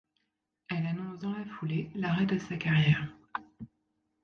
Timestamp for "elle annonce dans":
0.67-1.29